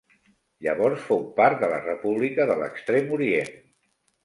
Llavors 0.67 1.03
fou 1.09 1.21
part 1.41 1.61
de 1.65 1.69
la 1.75 1.79
República 1.85 2.49
de 2.53 2.57
l'Extrem 2.63 3.17
Orient. 3.21 3.57